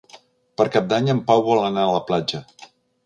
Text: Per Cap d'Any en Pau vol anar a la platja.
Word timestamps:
Per 0.61 0.65
Cap 0.75 0.87
d'Any 0.93 1.11
en 1.15 1.21
Pau 1.27 1.43
vol 1.49 1.61
anar 1.67 1.83
a 1.85 1.93
la 1.97 2.03
platja. 2.09 2.43